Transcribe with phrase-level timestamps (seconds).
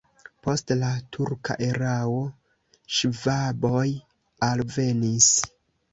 [0.45, 2.17] Post la turka erao
[3.01, 3.87] ŝvaboj
[4.49, 5.33] alvenis.